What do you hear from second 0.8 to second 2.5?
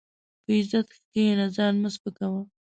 کښېنه، ځان مه سپکاوه.